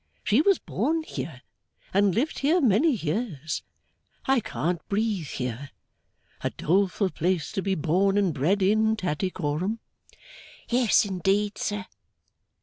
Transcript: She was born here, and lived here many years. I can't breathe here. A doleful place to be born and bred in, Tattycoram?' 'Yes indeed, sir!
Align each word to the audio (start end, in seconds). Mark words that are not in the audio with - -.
She 0.23 0.41
was 0.41 0.57
born 0.57 1.03
here, 1.03 1.43
and 1.93 2.15
lived 2.15 2.39
here 2.39 2.59
many 2.59 2.89
years. 2.91 3.61
I 4.25 4.39
can't 4.39 4.81
breathe 4.89 5.27
here. 5.27 5.69
A 6.43 6.49
doleful 6.49 7.11
place 7.11 7.51
to 7.51 7.61
be 7.61 7.75
born 7.75 8.17
and 8.17 8.33
bred 8.33 8.63
in, 8.63 8.95
Tattycoram?' 8.95 9.77
'Yes 10.67 11.05
indeed, 11.05 11.59
sir! 11.59 11.85